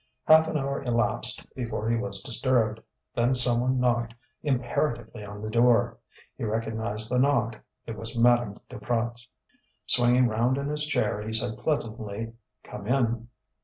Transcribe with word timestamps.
Half 0.23 0.47
an 0.47 0.57
hour 0.57 0.81
elapsed 0.81 1.45
before 1.53 1.87
he 1.87 1.95
was 1.95 2.23
disturbed. 2.23 2.81
Then 3.13 3.35
someone 3.35 3.79
knocked 3.79 4.15
imperatively 4.41 5.23
on 5.23 5.43
the 5.43 5.51
door. 5.51 5.99
He 6.35 6.43
recognized 6.43 7.11
the 7.11 7.19
knock; 7.19 7.61
it 7.85 7.95
was 7.95 8.17
Madame 8.19 8.57
Duprat's. 8.67 9.29
Swinging 9.85 10.27
round 10.27 10.57
in 10.57 10.69
his 10.69 10.87
chair 10.87 11.21
he 11.21 11.31
said 11.31 11.59
pleasantly: 11.59 12.33
"Come 12.63 12.87
in." 12.87 13.27